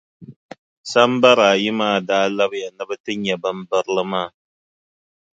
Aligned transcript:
Sambara 0.91 1.43
ayi 1.53 1.69
maa 1.79 1.97
daa 2.07 2.25
labiya 2.37 2.69
ni 2.75 2.83
bɛ 2.89 2.95
ti 3.03 3.13
nya 3.23 3.35
bimbirili 3.41 4.03
maa. 4.11 4.27